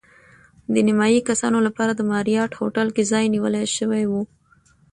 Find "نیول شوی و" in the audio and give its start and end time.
3.33-4.13